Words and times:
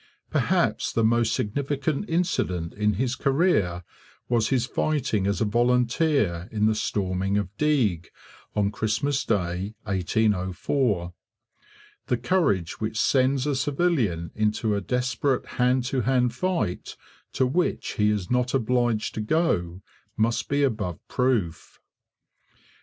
Perhaps 0.31 0.91
the 0.93 1.03
most 1.03 1.31
significant 1.31 2.09
incident 2.09 2.73
in 2.73 2.93
his 2.93 3.13
career 3.15 3.83
was 4.29 4.49
his 4.49 4.65
fighting 4.65 5.27
as 5.27 5.41
a 5.41 5.45
volunteer 5.45 6.49
in 6.51 6.65
the 6.65 6.73
storming 6.73 7.37
of 7.37 7.55
Deeg, 7.57 8.07
on 8.55 8.71
Christmas 8.71 9.23
Day 9.23 9.75
1804. 9.83 11.13
The 12.07 12.17
courage 12.17 12.79
which 12.81 12.99
sends 12.99 13.45
a 13.45 13.55
civilian 13.55 14.31
into 14.33 14.75
a 14.75 14.81
desperate 14.81 15.45
hand 15.45 15.83
to 15.83 16.01
hand 16.01 16.33
fight, 16.33 16.97
to 17.33 17.45
which 17.45 17.89
he 17.99 18.09
is 18.09 18.31
not 18.31 18.55
obliged 18.55 19.13
to 19.13 19.21
go, 19.21 19.83
must 20.17 20.49
be 20.49 20.63
above 20.63 20.97
proof. 21.09 21.79